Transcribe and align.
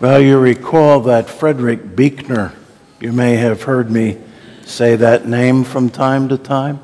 Well, 0.00 0.20
you 0.20 0.38
recall 0.38 1.00
that 1.00 1.28
Frederick 1.28 1.96
Buechner, 1.96 2.54
you 3.00 3.12
may 3.12 3.34
have 3.34 3.64
heard 3.64 3.90
me 3.90 4.16
say 4.62 4.94
that 4.94 5.26
name 5.26 5.64
from 5.64 5.90
time 5.90 6.28
to 6.28 6.38
time. 6.38 6.78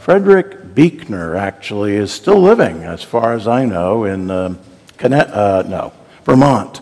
Frederick 0.00 0.74
Buechner 0.74 1.36
actually 1.36 1.94
is 1.94 2.10
still 2.10 2.40
living, 2.40 2.82
as 2.82 3.04
far 3.04 3.34
as 3.34 3.46
I 3.46 3.66
know, 3.66 4.02
in 4.02 4.32
uh, 4.32 4.56
uh, 5.00 5.62
no, 5.68 5.92
Vermont, 6.24 6.80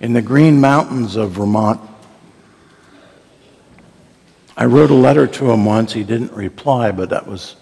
in 0.00 0.12
the 0.12 0.20
Green 0.20 0.60
Mountains 0.60 1.16
of 1.16 1.30
Vermont. 1.30 1.80
I 4.54 4.66
wrote 4.66 4.90
a 4.90 4.94
letter 4.94 5.26
to 5.26 5.50
him 5.50 5.64
once. 5.64 5.94
He 5.94 6.04
didn't 6.04 6.32
reply, 6.32 6.92
but 6.92 7.08
that 7.08 7.26
was 7.26 7.56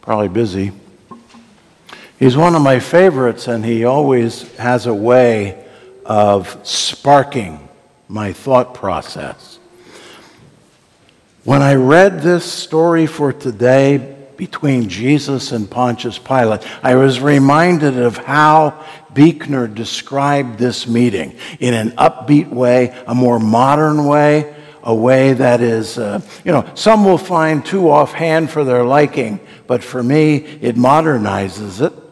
probably 0.00 0.26
busy. 0.26 0.72
He's 2.18 2.36
one 2.36 2.56
of 2.56 2.62
my 2.62 2.80
favorites, 2.80 3.46
and 3.46 3.64
he 3.64 3.84
always 3.84 4.52
has 4.56 4.86
a 4.86 4.94
way 4.94 5.60
of 6.04 6.58
sparking 6.62 7.68
my 8.08 8.32
thought 8.32 8.74
process. 8.74 9.58
When 11.44 11.62
I 11.62 11.74
read 11.74 12.22
this 12.22 12.50
story 12.50 13.06
for 13.06 13.32
today 13.32 14.16
between 14.36 14.88
Jesus 14.88 15.52
and 15.52 15.70
Pontius 15.70 16.18
Pilate, 16.18 16.62
I 16.82 16.94
was 16.94 17.20
reminded 17.20 17.98
of 17.98 18.16
how 18.16 18.84
Buechner 19.12 19.68
described 19.68 20.58
this 20.58 20.86
meeting 20.86 21.36
in 21.60 21.74
an 21.74 21.92
upbeat 21.92 22.48
way, 22.48 22.96
a 23.06 23.14
more 23.14 23.38
modern 23.38 24.06
way, 24.06 24.54
a 24.82 24.94
way 24.94 25.32
that 25.32 25.60
is, 25.60 25.98
uh, 25.98 26.20
you 26.44 26.52
know, 26.52 26.68
some 26.74 27.04
will 27.04 27.18
find 27.18 27.64
too 27.64 27.90
offhand 27.90 28.50
for 28.50 28.64
their 28.64 28.84
liking, 28.84 29.40
but 29.66 29.82
for 29.82 30.02
me, 30.02 30.36
it 30.36 30.76
modernizes 30.76 31.80
it. 31.80 32.03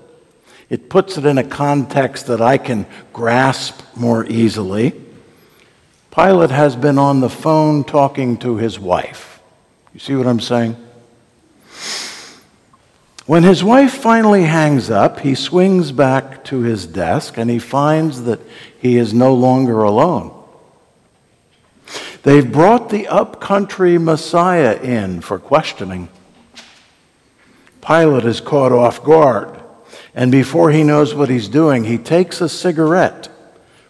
It 0.72 0.88
puts 0.88 1.18
it 1.18 1.26
in 1.26 1.36
a 1.36 1.44
context 1.44 2.28
that 2.28 2.40
I 2.40 2.56
can 2.56 2.86
grasp 3.12 3.82
more 3.94 4.24
easily. 4.24 4.98
Pilate 6.10 6.48
has 6.48 6.76
been 6.76 6.96
on 6.96 7.20
the 7.20 7.28
phone 7.28 7.84
talking 7.84 8.38
to 8.38 8.56
his 8.56 8.80
wife. 8.80 9.38
You 9.92 10.00
see 10.00 10.14
what 10.14 10.26
I'm 10.26 10.40
saying? 10.40 10.78
When 13.26 13.42
his 13.42 13.62
wife 13.62 13.92
finally 13.92 14.44
hangs 14.44 14.88
up, 14.88 15.20
he 15.20 15.34
swings 15.34 15.92
back 15.92 16.42
to 16.44 16.60
his 16.60 16.86
desk 16.86 17.36
and 17.36 17.50
he 17.50 17.58
finds 17.58 18.22
that 18.22 18.40
he 18.80 18.96
is 18.96 19.12
no 19.12 19.34
longer 19.34 19.82
alone. 19.82 20.32
They've 22.22 22.50
brought 22.50 22.88
the 22.88 23.08
upcountry 23.08 23.98
Messiah 23.98 24.80
in 24.80 25.20
for 25.20 25.38
questioning. 25.38 26.08
Pilate 27.82 28.24
is 28.24 28.40
caught 28.40 28.72
off 28.72 29.04
guard. 29.04 29.61
And 30.14 30.30
before 30.30 30.70
he 30.70 30.82
knows 30.82 31.14
what 31.14 31.30
he's 31.30 31.48
doing, 31.48 31.84
he 31.84 31.98
takes 31.98 32.40
a 32.40 32.48
cigarette 32.48 33.28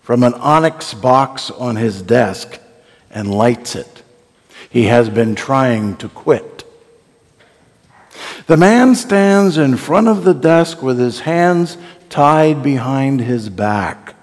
from 0.02 0.22
an 0.22 0.34
onyx 0.34 0.94
box 0.94 1.50
on 1.50 1.76
his 1.76 2.02
desk 2.02 2.60
and 3.10 3.32
lights 3.32 3.74
it. 3.74 4.02
He 4.70 4.84
has 4.84 5.08
been 5.08 5.34
trying 5.34 5.96
to 5.96 6.08
quit. 6.08 6.64
The 8.46 8.56
man 8.56 8.94
stands 8.94 9.58
in 9.58 9.76
front 9.76 10.08
of 10.08 10.24
the 10.24 10.34
desk 10.34 10.82
with 10.82 10.98
his 10.98 11.20
hands 11.20 11.76
tied 12.08 12.62
behind 12.62 13.20
his 13.20 13.48
back. 13.48 14.14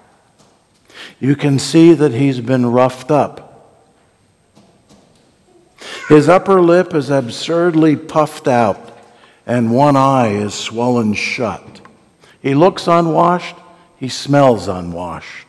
You 1.18 1.36
can 1.36 1.58
see 1.58 1.92
that 1.94 2.12
he's 2.12 2.40
been 2.40 2.66
roughed 2.66 3.10
up. 3.10 3.46
His 6.08 6.28
upper 6.28 6.60
lip 6.60 6.94
is 6.94 7.10
absurdly 7.10 7.96
puffed 7.96 8.48
out, 8.48 8.98
and 9.46 9.72
one 9.72 9.96
eye 9.96 10.32
is 10.32 10.54
swollen 10.54 11.14
shut. 11.14 11.79
He 12.42 12.54
looks 12.54 12.86
unwashed, 12.86 13.56
he 13.96 14.08
smells 14.08 14.68
unwashed. 14.68 15.46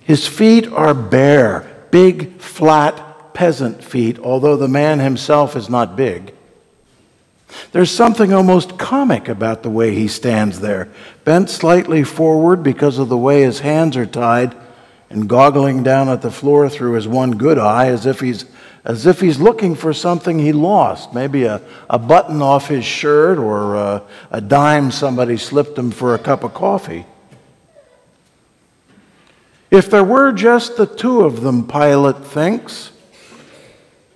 His 0.00 0.26
feet 0.26 0.66
are 0.68 0.94
bare, 0.94 1.86
big, 1.90 2.38
flat 2.38 3.34
peasant 3.34 3.82
feet, 3.82 4.18
although 4.18 4.56
the 4.56 4.68
man 4.68 4.98
himself 4.98 5.56
is 5.56 5.70
not 5.70 5.96
big. 5.96 6.34
There's 7.72 7.90
something 7.90 8.32
almost 8.32 8.78
comic 8.78 9.28
about 9.28 9.62
the 9.62 9.70
way 9.70 9.94
he 9.94 10.08
stands 10.08 10.60
there, 10.60 10.88
bent 11.24 11.50
slightly 11.50 12.02
forward 12.02 12.62
because 12.62 12.98
of 12.98 13.08
the 13.08 13.18
way 13.18 13.42
his 13.42 13.60
hands 13.60 13.96
are 13.96 14.06
tied, 14.06 14.56
and 15.10 15.28
goggling 15.28 15.82
down 15.82 16.08
at 16.08 16.22
the 16.22 16.30
floor 16.30 16.68
through 16.68 16.92
his 16.92 17.06
one 17.06 17.32
good 17.32 17.58
eye 17.58 17.86
as 17.86 18.06
if 18.06 18.20
he's 18.20 18.44
as 18.84 19.06
if 19.06 19.20
he's 19.20 19.40
looking 19.40 19.74
for 19.74 19.94
something 19.94 20.38
he 20.38 20.52
lost, 20.52 21.14
maybe 21.14 21.44
a, 21.44 21.60
a 21.88 21.98
button 21.98 22.42
off 22.42 22.68
his 22.68 22.84
shirt 22.84 23.38
or 23.38 23.76
a, 23.76 24.02
a 24.30 24.40
dime 24.42 24.90
somebody 24.90 25.38
slipped 25.38 25.78
him 25.78 25.90
for 25.90 26.14
a 26.14 26.18
cup 26.18 26.44
of 26.44 26.52
coffee. 26.52 27.06
If 29.70 29.90
there 29.90 30.04
were 30.04 30.32
just 30.32 30.76
the 30.76 30.86
two 30.86 31.22
of 31.22 31.40
them, 31.40 31.66
Pilate 31.66 32.24
thinks, 32.24 32.92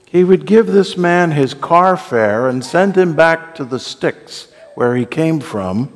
he 0.06 0.22
would 0.22 0.44
give 0.44 0.66
this 0.66 0.96
man 0.96 1.30
his 1.30 1.54
car 1.54 1.96
fare 1.96 2.48
and 2.48 2.64
send 2.64 2.96
him 2.96 3.16
back 3.16 3.54
to 3.54 3.64
the 3.64 3.78
sticks 3.78 4.48
where 4.74 4.94
he 4.94 5.06
came 5.06 5.40
from. 5.40 5.90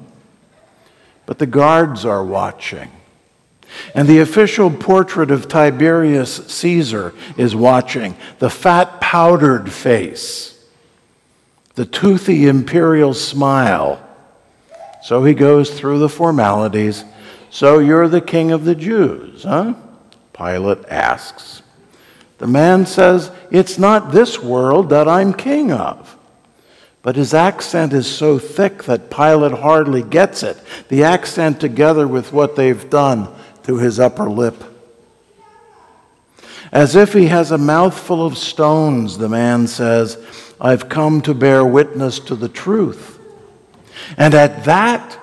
But 1.26 1.38
the 1.38 1.46
guards 1.46 2.04
are 2.04 2.24
watching. 2.24 2.90
And 3.94 4.08
the 4.08 4.20
official 4.20 4.70
portrait 4.70 5.30
of 5.30 5.48
Tiberius 5.48 6.46
Caesar 6.46 7.14
is 7.36 7.54
watching 7.54 8.16
the 8.38 8.50
fat, 8.50 9.00
powdered 9.00 9.70
face, 9.72 10.64
the 11.74 11.86
toothy 11.86 12.48
imperial 12.48 13.14
smile. 13.14 14.06
So 15.02 15.24
he 15.24 15.34
goes 15.34 15.70
through 15.70 15.98
the 15.98 16.08
formalities. 16.08 17.04
So 17.50 17.78
you're 17.78 18.08
the 18.08 18.20
king 18.20 18.52
of 18.52 18.64
the 18.64 18.74
Jews, 18.74 19.44
huh? 19.44 19.74
Pilate 20.32 20.86
asks. 20.88 21.62
The 22.38 22.46
man 22.46 22.86
says, 22.86 23.30
It's 23.50 23.78
not 23.78 24.12
this 24.12 24.40
world 24.40 24.90
that 24.90 25.06
I'm 25.06 25.32
king 25.32 25.70
of. 25.70 26.16
But 27.02 27.16
his 27.16 27.34
accent 27.34 27.92
is 27.92 28.06
so 28.06 28.38
thick 28.38 28.84
that 28.84 29.10
Pilate 29.10 29.52
hardly 29.52 30.02
gets 30.02 30.42
it. 30.42 30.56
The 30.88 31.02
accent, 31.02 31.60
together 31.60 32.06
with 32.06 32.32
what 32.32 32.54
they've 32.54 32.88
done, 32.88 33.28
to 33.64 33.78
his 33.78 34.00
upper 34.00 34.28
lip. 34.28 34.62
As 36.72 36.96
if 36.96 37.12
he 37.12 37.26
has 37.26 37.50
a 37.50 37.58
mouthful 37.58 38.24
of 38.24 38.38
stones, 38.38 39.18
the 39.18 39.28
man 39.28 39.66
says, 39.66 40.16
I've 40.60 40.88
come 40.88 41.20
to 41.22 41.34
bear 41.34 41.64
witness 41.64 42.18
to 42.20 42.34
the 42.34 42.48
truth. 42.48 43.18
And 44.16 44.34
at 44.34 44.64
that, 44.64 45.18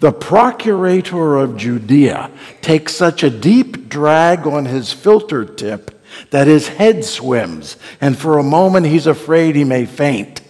the 0.00 0.12
procurator 0.12 1.36
of 1.36 1.56
Judea 1.56 2.30
takes 2.60 2.94
such 2.94 3.22
a 3.22 3.30
deep 3.30 3.88
drag 3.88 4.46
on 4.46 4.66
his 4.66 4.92
filter 4.92 5.44
tip 5.44 5.92
that 6.30 6.46
his 6.46 6.68
head 6.68 7.04
swims, 7.04 7.76
and 8.00 8.16
for 8.16 8.38
a 8.38 8.42
moment 8.42 8.86
he's 8.86 9.06
afraid 9.06 9.56
he 9.56 9.64
may 9.64 9.86
faint. 9.86 10.42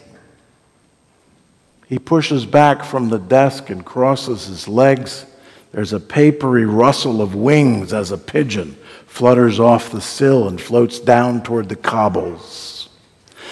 He 1.88 1.98
pushes 1.98 2.44
back 2.47 2.84
from 2.84 3.09
the 3.09 3.19
desk 3.19 3.71
and 3.71 3.84
crosses 3.84 4.47
his 4.47 4.66
legs 4.66 5.25
there's 5.76 5.92
a 5.92 6.00
papery 6.00 6.64
rustle 6.64 7.20
of 7.20 7.34
wings 7.34 7.92
as 7.92 8.10
a 8.10 8.16
pigeon 8.16 8.78
flutters 9.04 9.60
off 9.60 9.92
the 9.92 10.00
sill 10.00 10.48
and 10.48 10.59
floats 10.59 10.98
down 10.98 11.42
toward 11.42 11.69
the 11.69 11.76
cobbles. 11.76 12.88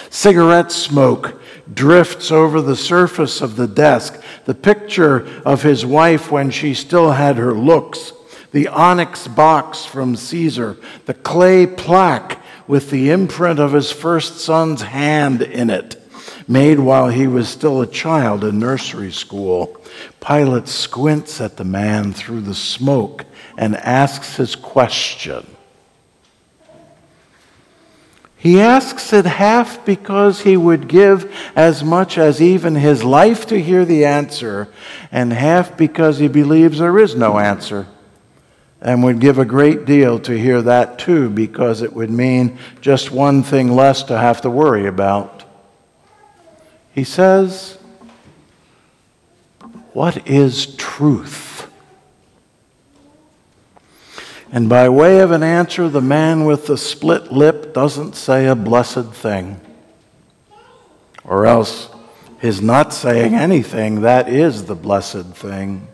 Cigarette 0.09 0.71
smoke 0.71 1.39
drifts 1.71 2.31
over 2.31 2.63
the 2.63 2.75
surface 2.75 3.41
of 3.41 3.57
the 3.57 3.67
desk. 3.67 4.19
The 4.45 4.55
picture 4.55 5.27
of 5.45 5.61
his 5.61 5.85
wife 5.85 6.31
when 6.31 6.49
she 6.49 6.73
still 6.73 7.11
had 7.11 7.37
her 7.37 7.53
looks, 7.53 8.11
the 8.51 8.69
onyx 8.69 9.27
box 9.27 9.85
from 9.85 10.15
Caesar, 10.15 10.77
the 11.05 11.13
clay 11.13 11.67
plaque 11.67 12.41
with 12.65 12.89
the 12.89 13.11
imprint 13.11 13.59
of 13.59 13.73
his 13.73 13.91
first 13.91 14.39
son's 14.39 14.81
hand 14.81 15.43
in 15.43 15.69
it, 15.69 16.01
made 16.47 16.79
while 16.79 17.09
he 17.09 17.27
was 17.27 17.49
still 17.49 17.81
a 17.81 17.87
child 17.87 18.43
in 18.43 18.59
nursery 18.59 19.11
school. 19.11 19.77
Pilate 20.19 20.67
squints 20.67 21.41
at 21.41 21.57
the 21.57 21.63
man 21.63 22.13
through 22.13 22.41
the 22.41 22.55
smoke 22.55 23.25
and 23.57 23.75
asks 23.75 24.35
his 24.35 24.55
question. 24.55 25.45
He 28.37 28.59
asks 28.59 29.11
it 29.11 29.25
half 29.25 29.83
because 29.85 30.41
he 30.41 30.55
would 30.55 30.87
give 30.87 31.33
as 31.55 31.83
much 31.83 32.19
as 32.19 32.39
even 32.39 32.75
his 32.75 33.03
life 33.03 33.47
to 33.47 33.59
hear 33.59 33.85
the 33.85 34.05
answer, 34.05 34.67
and 35.11 35.33
half 35.33 35.75
because 35.75 36.19
he 36.19 36.27
believes 36.27 36.77
there 36.77 36.99
is 36.99 37.15
no 37.15 37.39
answer, 37.39 37.87
and 38.79 39.03
would 39.03 39.19
give 39.19 39.39
a 39.39 39.45
great 39.45 39.85
deal 39.85 40.19
to 40.19 40.37
hear 40.37 40.61
that 40.61 40.99
too, 40.99 41.31
because 41.31 41.81
it 41.81 41.93
would 41.93 42.11
mean 42.11 42.59
just 42.81 43.09
one 43.09 43.41
thing 43.41 43.71
less 43.71 44.03
to 44.03 44.17
have 44.19 44.41
to 44.41 44.49
worry 44.51 44.85
about. 44.85 45.44
He 46.95 47.03
says, 47.03 47.77
what 49.91 50.27
is 50.27 50.75
truth? 50.77 51.69
And 54.49 54.69
by 54.69 54.87
way 54.87 55.19
of 55.19 55.31
an 55.31 55.43
answer, 55.43 55.89
the 55.89 56.01
man 56.01 56.45
with 56.45 56.67
the 56.67 56.77
split 56.77 57.33
lip 57.33 57.73
doesn't 57.73 58.15
say 58.15 58.47
a 58.47 58.55
blessed 58.55 59.11
thing. 59.11 59.59
Or 61.25 61.45
else 61.45 61.89
his 62.39 62.61
not 62.61 62.93
saying 62.93 63.35
anything, 63.35 64.01
that 64.01 64.29
is 64.29 64.63
the 64.65 64.75
blessed 64.75 65.33
thing. 65.33 65.89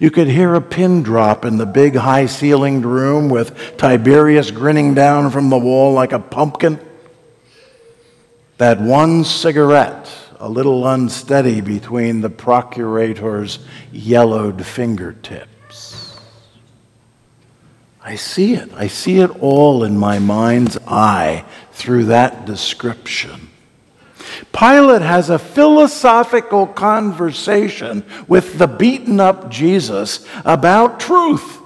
You 0.00 0.10
could 0.10 0.26
hear 0.26 0.54
a 0.54 0.60
pin 0.60 1.04
drop 1.04 1.44
in 1.44 1.56
the 1.58 1.66
big 1.66 1.94
high 1.94 2.26
ceilinged 2.26 2.84
room 2.84 3.28
with 3.28 3.76
Tiberius 3.76 4.50
grinning 4.50 4.94
down 4.94 5.30
from 5.30 5.50
the 5.50 5.58
wall 5.58 5.92
like 5.92 6.12
a 6.12 6.18
pumpkin. 6.18 6.80
That 8.58 8.80
one 8.80 9.24
cigarette, 9.24 10.12
a 10.38 10.48
little 10.48 10.86
unsteady 10.86 11.60
between 11.60 12.20
the 12.20 12.30
procurator's 12.30 13.58
yellowed 13.90 14.64
fingertips. 14.64 16.18
I 18.02 18.16
see 18.16 18.54
it. 18.54 18.70
I 18.74 18.86
see 18.86 19.18
it 19.18 19.30
all 19.42 19.82
in 19.82 19.98
my 19.98 20.18
mind's 20.18 20.76
eye 20.86 21.44
through 21.72 22.04
that 22.04 22.44
description. 22.44 23.48
Pilate 24.52 25.02
has 25.02 25.30
a 25.30 25.38
philosophical 25.38 26.66
conversation 26.66 28.04
with 28.28 28.58
the 28.58 28.66
beaten 28.66 29.20
up 29.20 29.50
Jesus 29.50 30.26
about 30.44 31.00
truth. 31.00 31.60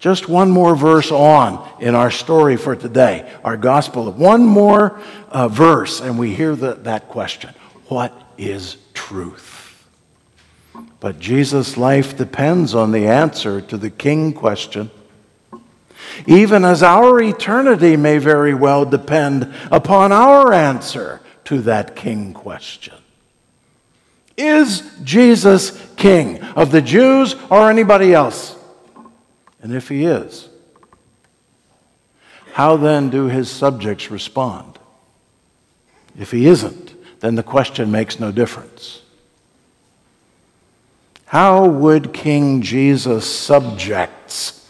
Just 0.00 0.28
one 0.28 0.50
more 0.50 0.74
verse 0.74 1.12
on 1.12 1.68
in 1.78 1.94
our 1.94 2.10
story 2.10 2.56
for 2.56 2.74
today, 2.74 3.30
our 3.44 3.56
gospel. 3.56 4.10
One 4.10 4.44
more 4.44 4.98
uh, 5.28 5.46
verse, 5.48 6.00
and 6.00 6.18
we 6.18 6.34
hear 6.34 6.56
the, 6.56 6.74
that 6.74 7.08
question 7.08 7.54
What 7.86 8.12
is 8.36 8.76
truth? 8.94 9.86
But 10.98 11.18
Jesus' 11.18 11.76
life 11.76 12.16
depends 12.16 12.74
on 12.74 12.92
the 12.92 13.06
answer 13.06 13.60
to 13.60 13.76
the 13.76 13.90
king 13.90 14.32
question 14.32 14.90
even 16.26 16.64
as 16.64 16.82
our 16.82 17.20
eternity 17.20 17.96
may 17.96 18.18
very 18.18 18.54
well 18.54 18.84
depend 18.84 19.52
upon 19.70 20.12
our 20.12 20.52
answer 20.52 21.20
to 21.44 21.62
that 21.62 21.96
king 21.96 22.32
question. 22.32 22.94
Is 24.36 24.82
Jesus 25.04 25.70
king 25.96 26.42
of 26.42 26.70
the 26.70 26.82
Jews 26.82 27.34
or 27.50 27.70
anybody 27.70 28.14
else? 28.14 28.56
And 29.62 29.74
if 29.74 29.88
he 29.88 30.04
is, 30.04 30.48
how 32.52 32.76
then 32.76 33.10
do 33.10 33.26
his 33.26 33.50
subjects 33.50 34.10
respond? 34.10 34.78
If 36.18 36.30
he 36.30 36.46
isn't, 36.46 36.94
then 37.20 37.34
the 37.34 37.42
question 37.42 37.90
makes 37.90 38.18
no 38.18 38.32
difference. 38.32 39.02
How 41.26 41.66
would 41.66 42.12
King 42.12 42.62
Jesus' 42.62 43.24
subjects 43.24 44.60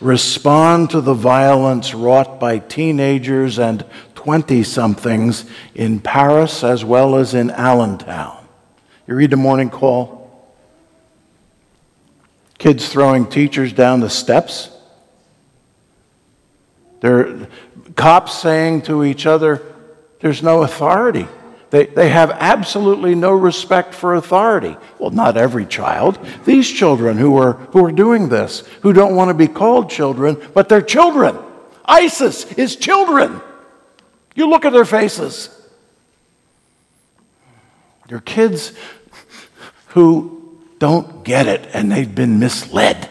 respond 0.00 0.90
to 0.90 1.00
the 1.00 1.14
violence 1.14 1.94
wrought 1.94 2.40
by 2.40 2.58
teenagers 2.58 3.58
and 3.58 3.84
20 4.20 4.62
somethings 4.62 5.46
in 5.74 5.98
Paris 5.98 6.62
as 6.62 6.84
well 6.84 7.16
as 7.16 7.32
in 7.32 7.50
Allentown. 7.50 8.46
You 9.06 9.14
read 9.14 9.30
the 9.30 9.38
morning 9.38 9.70
call? 9.70 10.19
Kids 12.60 12.90
throwing 12.90 13.26
teachers 13.26 13.72
down 13.72 14.00
the 14.00 14.10
steps. 14.10 14.68
There, 17.00 17.48
cops 17.96 18.38
saying 18.38 18.82
to 18.82 19.02
each 19.02 19.24
other, 19.24 19.62
There's 20.20 20.42
no 20.42 20.62
authority. 20.62 21.26
They, 21.70 21.86
they 21.86 22.10
have 22.10 22.30
absolutely 22.32 23.14
no 23.14 23.32
respect 23.32 23.94
for 23.94 24.14
authority. 24.14 24.76
Well, 24.98 25.08
not 25.08 25.38
every 25.38 25.64
child. 25.64 26.18
These 26.44 26.70
children 26.70 27.16
who 27.16 27.38
are, 27.38 27.54
who 27.54 27.82
are 27.86 27.92
doing 27.92 28.28
this, 28.28 28.60
who 28.82 28.92
don't 28.92 29.16
want 29.16 29.28
to 29.28 29.34
be 29.34 29.48
called 29.48 29.88
children, 29.88 30.36
but 30.52 30.68
they're 30.68 30.82
children. 30.82 31.38
ISIS 31.86 32.44
is 32.52 32.76
children. 32.76 33.40
You 34.34 34.50
look 34.50 34.66
at 34.66 34.74
their 34.74 34.84
faces. 34.84 35.48
They're 38.06 38.20
kids 38.20 38.74
who 39.86 40.39
don't 40.80 41.22
get 41.22 41.46
it 41.46 41.68
and 41.72 41.92
they've 41.92 42.12
been 42.12 42.40
misled 42.40 43.08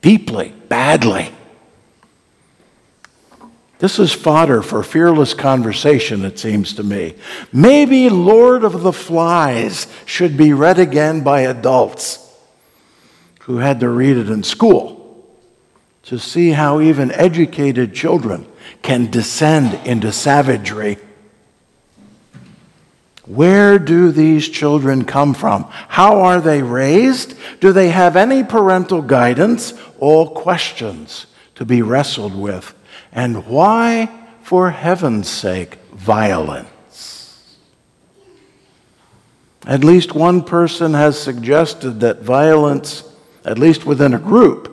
deeply, 0.00 0.54
badly. 0.68 1.32
This 3.80 3.98
is 3.98 4.12
fodder 4.12 4.62
for 4.62 4.84
fearless 4.84 5.34
conversation, 5.34 6.24
it 6.24 6.38
seems 6.38 6.74
to 6.74 6.84
me. 6.84 7.14
Maybe 7.52 8.08
Lord 8.08 8.62
of 8.62 8.82
the 8.82 8.92
Flies 8.92 9.88
should 10.06 10.36
be 10.36 10.52
read 10.52 10.78
again 10.78 11.24
by 11.24 11.40
adults 11.40 12.20
who 13.40 13.56
had 13.56 13.80
to 13.80 13.88
read 13.88 14.16
it 14.16 14.30
in 14.30 14.44
school 14.44 15.26
to 16.04 16.18
see 16.18 16.50
how 16.50 16.80
even 16.80 17.10
educated 17.12 17.92
children 17.94 18.46
can 18.82 19.10
descend 19.10 19.74
into 19.86 20.12
savagery. 20.12 20.98
Where 23.26 23.78
do 23.78 24.10
these 24.10 24.48
children 24.48 25.04
come 25.04 25.34
from? 25.34 25.64
How 25.70 26.22
are 26.22 26.40
they 26.40 26.62
raised? 26.62 27.34
Do 27.60 27.72
they 27.72 27.90
have 27.90 28.16
any 28.16 28.42
parental 28.42 29.00
guidance? 29.00 29.74
All 30.00 30.28
questions 30.28 31.26
to 31.54 31.64
be 31.64 31.82
wrestled 31.82 32.34
with 32.34 32.74
and 33.12 33.46
why, 33.46 34.08
for 34.42 34.70
heaven's 34.70 35.28
sake, 35.28 35.76
violence? 35.92 36.68
At 39.66 39.84
least 39.84 40.14
one 40.14 40.42
person 40.42 40.94
has 40.94 41.20
suggested 41.20 42.00
that 42.00 42.22
violence, 42.22 43.04
at 43.44 43.58
least 43.58 43.84
within 43.84 44.14
a 44.14 44.18
group, 44.18 44.68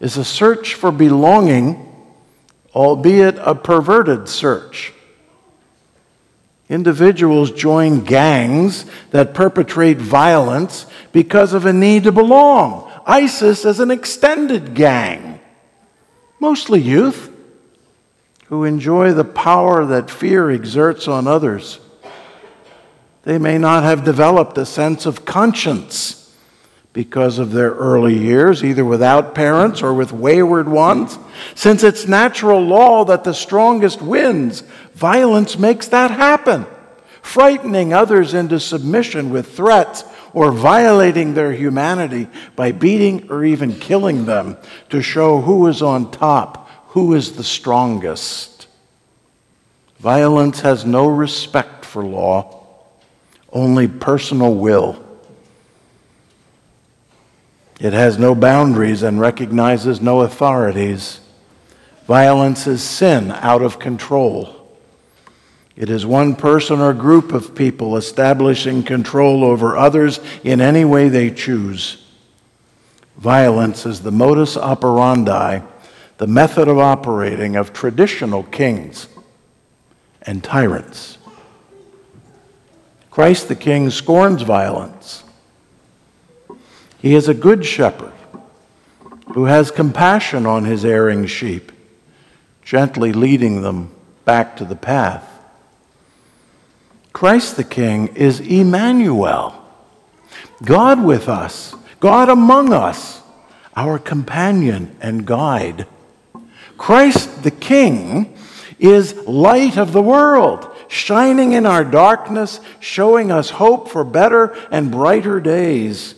is 0.00 0.16
a 0.16 0.24
search 0.24 0.74
for 0.74 0.90
belonging, 0.90 1.88
albeit 2.74 3.36
a 3.38 3.54
perverted 3.54 4.28
search. 4.28 4.94
Individuals 6.72 7.50
join 7.50 8.02
gangs 8.02 8.86
that 9.10 9.34
perpetrate 9.34 9.98
violence 9.98 10.86
because 11.12 11.52
of 11.52 11.66
a 11.66 11.72
need 11.72 12.04
to 12.04 12.12
belong. 12.12 12.90
ISIS 13.04 13.66
is 13.66 13.78
an 13.78 13.90
extended 13.90 14.72
gang, 14.72 15.38
mostly 16.40 16.80
youth 16.80 17.30
who 18.46 18.64
enjoy 18.64 19.12
the 19.12 19.22
power 19.22 19.84
that 19.84 20.10
fear 20.10 20.50
exerts 20.50 21.06
on 21.06 21.26
others. 21.26 21.78
They 23.24 23.36
may 23.36 23.58
not 23.58 23.82
have 23.82 24.02
developed 24.02 24.56
a 24.56 24.64
sense 24.64 25.04
of 25.04 25.26
conscience 25.26 26.21
because 26.92 27.38
of 27.38 27.52
their 27.52 27.70
early 27.70 28.16
years, 28.16 28.62
either 28.62 28.84
without 28.84 29.34
parents 29.34 29.82
or 29.82 29.94
with 29.94 30.12
wayward 30.12 30.68
ones. 30.68 31.18
Since 31.54 31.82
it's 31.82 32.06
natural 32.06 32.60
law 32.60 33.04
that 33.06 33.24
the 33.24 33.32
strongest 33.32 34.02
wins, 34.02 34.62
violence 34.94 35.58
makes 35.58 35.88
that 35.88 36.10
happen. 36.10 36.66
Frightening 37.22 37.94
others 37.94 38.34
into 38.34 38.60
submission 38.60 39.30
with 39.30 39.56
threats 39.56 40.04
or 40.34 40.52
violating 40.52 41.34
their 41.34 41.52
humanity 41.52 42.28
by 42.56 42.72
beating 42.72 43.30
or 43.30 43.44
even 43.44 43.78
killing 43.78 44.26
them 44.26 44.56
to 44.90 45.00
show 45.00 45.40
who 45.40 45.66
is 45.68 45.82
on 45.82 46.10
top 46.10 46.62
who 46.92 47.14
is 47.14 47.36
the 47.36 47.44
strongest. 47.44 48.66
Violence 49.98 50.60
has 50.60 50.84
no 50.84 51.06
respect 51.06 51.86
for 51.86 52.04
law, 52.04 52.66
only 53.50 53.88
personal 53.88 54.54
will. 54.54 55.02
It 57.82 57.94
has 57.94 58.16
no 58.16 58.36
boundaries 58.36 59.02
and 59.02 59.18
recognizes 59.18 60.00
no 60.00 60.20
authorities. 60.20 61.18
Violence 62.06 62.68
is 62.68 62.80
sin 62.80 63.32
out 63.32 63.60
of 63.60 63.80
control. 63.80 64.78
It 65.74 65.90
is 65.90 66.06
one 66.06 66.36
person 66.36 66.78
or 66.78 66.94
group 66.94 67.32
of 67.32 67.56
people 67.56 67.96
establishing 67.96 68.84
control 68.84 69.42
over 69.42 69.76
others 69.76 70.20
in 70.44 70.60
any 70.60 70.84
way 70.84 71.08
they 71.08 71.32
choose. 71.32 72.06
Violence 73.16 73.84
is 73.84 74.02
the 74.02 74.12
modus 74.12 74.56
operandi 74.56 75.60
the 76.18 76.26
method 76.28 76.68
of 76.68 76.78
operating 76.78 77.56
of 77.56 77.72
traditional 77.72 78.44
kings 78.44 79.08
and 80.22 80.44
tyrants. 80.44 81.18
Christ 83.10 83.48
the 83.48 83.56
King 83.56 83.90
scorns 83.90 84.42
violence. 84.42 85.24
He 87.02 87.16
is 87.16 87.28
a 87.28 87.34
good 87.34 87.66
shepherd 87.66 88.12
who 89.34 89.46
has 89.46 89.72
compassion 89.72 90.46
on 90.46 90.64
his 90.64 90.84
erring 90.84 91.26
sheep, 91.26 91.72
gently 92.62 93.12
leading 93.12 93.62
them 93.62 93.90
back 94.24 94.56
to 94.58 94.64
the 94.64 94.76
path. 94.76 95.28
Christ 97.12 97.56
the 97.56 97.64
King 97.64 98.14
is 98.14 98.38
Emmanuel, 98.38 99.52
God 100.62 101.02
with 101.02 101.28
us, 101.28 101.74
God 101.98 102.28
among 102.28 102.72
us, 102.72 103.20
our 103.74 103.98
companion 103.98 104.96
and 105.00 105.26
guide. 105.26 105.88
Christ 106.78 107.42
the 107.42 107.50
King 107.50 108.38
is 108.78 109.16
light 109.26 109.76
of 109.76 109.92
the 109.92 110.02
world, 110.02 110.72
shining 110.86 111.50
in 111.50 111.66
our 111.66 111.84
darkness, 111.84 112.60
showing 112.78 113.32
us 113.32 113.50
hope 113.50 113.88
for 113.88 114.04
better 114.04 114.56
and 114.70 114.92
brighter 114.92 115.40
days. 115.40 116.14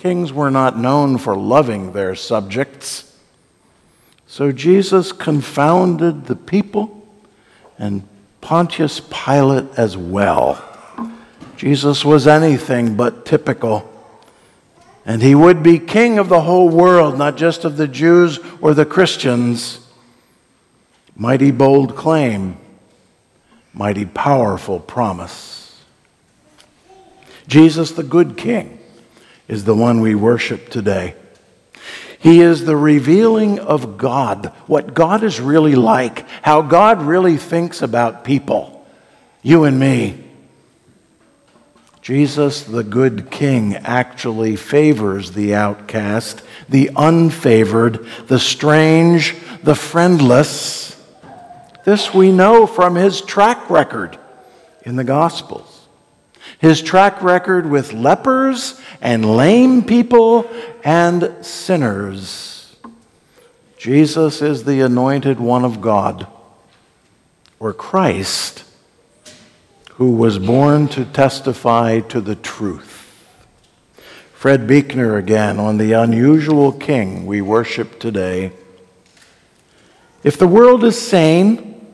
Kings 0.00 0.32
were 0.32 0.50
not 0.50 0.78
known 0.78 1.18
for 1.18 1.36
loving 1.36 1.92
their 1.92 2.14
subjects. 2.14 3.14
So 4.26 4.50
Jesus 4.50 5.12
confounded 5.12 6.24
the 6.24 6.36
people 6.36 7.06
and 7.78 8.08
Pontius 8.40 9.02
Pilate 9.10 9.66
as 9.76 9.98
well, 9.98 10.64
Jesus 11.58 12.02
was 12.02 12.26
anything 12.26 12.96
but 12.96 13.26
typical. 13.26 13.86
And 15.04 15.20
he 15.20 15.34
would 15.34 15.62
be 15.62 15.78
king 15.78 16.18
of 16.18 16.30
the 16.30 16.40
whole 16.40 16.70
world, 16.70 17.18
not 17.18 17.36
just 17.36 17.66
of 17.66 17.76
the 17.76 17.86
Jews 17.86 18.38
or 18.62 18.72
the 18.72 18.86
Christians. 18.86 19.86
Mighty 21.14 21.50
bold 21.50 21.94
claim, 21.94 22.56
mighty 23.74 24.06
powerful 24.06 24.80
promise. 24.80 25.78
Jesus, 27.46 27.90
the 27.90 28.02
good 28.02 28.38
king, 28.38 28.79
is 29.50 29.64
the 29.64 29.74
one 29.74 30.00
we 30.00 30.14
worship 30.14 30.68
today. 30.68 31.12
He 32.20 32.40
is 32.40 32.64
the 32.64 32.76
revealing 32.76 33.58
of 33.58 33.98
God, 33.98 34.52
what 34.68 34.94
God 34.94 35.24
is 35.24 35.40
really 35.40 35.74
like, 35.74 36.24
how 36.40 36.62
God 36.62 37.02
really 37.02 37.36
thinks 37.36 37.82
about 37.82 38.22
people, 38.22 38.86
you 39.42 39.64
and 39.64 39.80
me. 39.80 40.22
Jesus, 42.00 42.62
the 42.62 42.84
good 42.84 43.28
king, 43.32 43.74
actually 43.74 44.54
favors 44.54 45.32
the 45.32 45.56
outcast, 45.56 46.42
the 46.68 46.90
unfavored, 46.94 48.28
the 48.28 48.38
strange, 48.38 49.34
the 49.64 49.74
friendless. 49.74 50.96
This 51.84 52.14
we 52.14 52.30
know 52.30 52.68
from 52.68 52.94
his 52.94 53.20
track 53.20 53.68
record 53.68 54.16
in 54.82 54.94
the 54.94 55.04
Gospels. 55.04 55.69
His 56.58 56.82
track 56.82 57.22
record 57.22 57.68
with 57.68 57.92
lepers 57.92 58.80
and 59.00 59.36
lame 59.36 59.82
people 59.82 60.50
and 60.84 61.34
sinners. 61.44 62.76
Jesus 63.78 64.42
is 64.42 64.64
the 64.64 64.80
anointed 64.80 65.40
one 65.40 65.64
of 65.64 65.80
God, 65.80 66.26
or 67.58 67.72
Christ 67.72 68.64
who 70.00 70.12
was 70.12 70.38
born 70.38 70.88
to 70.88 71.04
testify 71.04 72.00
to 72.00 72.22
the 72.22 72.34
truth. 72.34 73.00
Fred 74.32 74.66
Buechner 74.66 75.18
again 75.18 75.60
on 75.60 75.76
the 75.76 75.92
unusual 75.92 76.72
king 76.72 77.26
we 77.26 77.42
worship 77.42 78.00
today. 78.00 78.52
If 80.24 80.38
the 80.38 80.48
world 80.48 80.84
is 80.84 80.98
sane, 80.98 81.86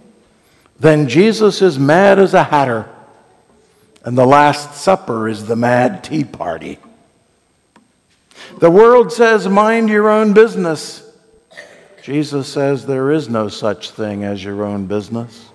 then 0.78 1.08
Jesus 1.08 1.60
is 1.60 1.80
mad 1.80 2.20
as 2.20 2.32
a 2.32 2.44
hatter, 2.44 2.88
and 4.06 4.16
the 4.16 4.24
Last 4.24 4.76
Supper 4.76 5.28
is 5.28 5.46
the 5.46 5.56
mad 5.56 6.04
tea 6.04 6.22
party. 6.22 6.78
The 8.58 8.70
world 8.70 9.12
says, 9.12 9.48
mind 9.48 9.88
your 9.88 10.08
own 10.08 10.32
business. 10.32 11.02
Jesus 12.02 12.46
says 12.46 12.86
there 12.86 13.10
is 13.10 13.28
no 13.28 13.48
such 13.48 13.90
thing 13.90 14.22
as 14.22 14.44
your 14.44 14.64
own 14.64 14.86
business. 14.86 15.50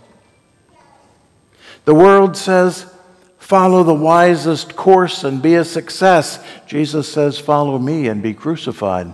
The 1.86 1.96
world 1.96 2.36
says, 2.36 2.94
follow 3.40 3.84
the 3.84 3.94
wisest 3.94 4.76
course 4.76 5.24
and 5.24 5.42
be 5.42 5.56
a 5.56 5.64
success. 5.64 6.44
Jesus 6.68 7.12
says, 7.12 7.40
follow 7.40 7.80
me 7.80 8.10
and 8.10 8.22
be 8.22 8.34
crucified. 8.34 9.14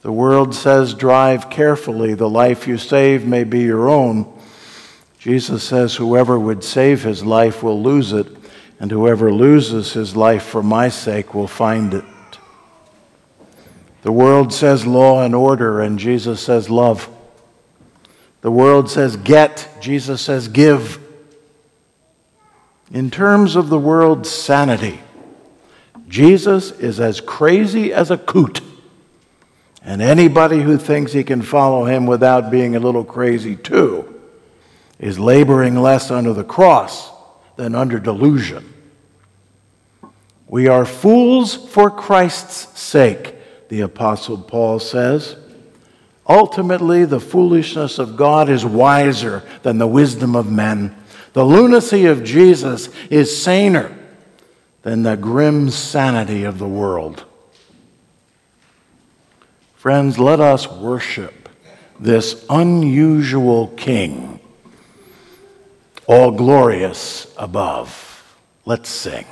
The 0.00 0.12
world 0.12 0.54
says, 0.54 0.94
drive 0.94 1.50
carefully. 1.50 2.14
The 2.14 2.30
life 2.30 2.66
you 2.66 2.78
save 2.78 3.26
may 3.26 3.44
be 3.44 3.60
your 3.60 3.90
own. 3.90 4.32
Jesus 5.22 5.62
says, 5.62 5.94
whoever 5.94 6.36
would 6.36 6.64
save 6.64 7.04
his 7.04 7.24
life 7.24 7.62
will 7.62 7.80
lose 7.80 8.12
it, 8.12 8.26
and 8.80 8.90
whoever 8.90 9.32
loses 9.32 9.92
his 9.92 10.16
life 10.16 10.42
for 10.42 10.64
my 10.64 10.88
sake 10.88 11.32
will 11.32 11.46
find 11.46 11.94
it. 11.94 12.04
The 14.02 14.10
world 14.10 14.52
says 14.52 14.84
law 14.84 15.22
and 15.22 15.32
order, 15.32 15.80
and 15.80 15.96
Jesus 15.96 16.40
says 16.40 16.68
love. 16.68 17.08
The 18.40 18.50
world 18.50 18.90
says 18.90 19.16
get, 19.16 19.68
Jesus 19.80 20.20
says 20.20 20.48
give. 20.48 20.98
In 22.92 23.08
terms 23.08 23.54
of 23.54 23.68
the 23.68 23.78
world's 23.78 24.28
sanity, 24.28 25.02
Jesus 26.08 26.72
is 26.72 26.98
as 26.98 27.20
crazy 27.20 27.92
as 27.92 28.10
a 28.10 28.18
coot. 28.18 28.60
And 29.84 30.02
anybody 30.02 30.62
who 30.62 30.78
thinks 30.78 31.12
he 31.12 31.22
can 31.22 31.42
follow 31.42 31.84
him 31.84 32.06
without 32.06 32.50
being 32.50 32.74
a 32.74 32.80
little 32.80 33.04
crazy 33.04 33.54
too 33.54 34.11
is 35.02 35.18
laboring 35.18 35.74
less 35.74 36.10
under 36.10 36.32
the 36.32 36.44
cross 36.44 37.10
than 37.56 37.74
under 37.74 37.98
delusion. 37.98 38.72
We 40.46 40.68
are 40.68 40.86
fools 40.86 41.54
for 41.54 41.90
Christ's 41.90 42.80
sake, 42.80 43.34
the 43.68 43.80
Apostle 43.80 44.38
Paul 44.38 44.78
says. 44.78 45.36
Ultimately, 46.26 47.04
the 47.04 47.20
foolishness 47.20 47.98
of 47.98 48.16
God 48.16 48.48
is 48.48 48.64
wiser 48.64 49.42
than 49.62 49.78
the 49.78 49.86
wisdom 49.86 50.36
of 50.36 50.50
men. 50.50 50.96
The 51.32 51.44
lunacy 51.44 52.06
of 52.06 52.22
Jesus 52.22 52.88
is 53.10 53.42
saner 53.42 53.96
than 54.82 55.02
the 55.02 55.16
grim 55.16 55.70
sanity 55.70 56.44
of 56.44 56.58
the 56.58 56.68
world. 56.68 57.24
Friends, 59.74 60.18
let 60.18 60.38
us 60.38 60.68
worship 60.68 61.48
this 61.98 62.44
unusual 62.48 63.68
King, 63.68 64.38
all 66.12 66.30
glorious 66.30 67.32
above. 67.38 67.90
Let's 68.66 68.90
sing. 68.90 69.24